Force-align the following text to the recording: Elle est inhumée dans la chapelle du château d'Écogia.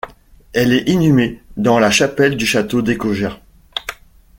Elle 0.53 0.73
est 0.73 0.89
inhumée 0.89 1.43
dans 1.57 1.77
la 1.77 1.91
chapelle 1.91 2.35
du 2.35 2.47
château 2.47 2.81
d'Écogia. 2.81 3.39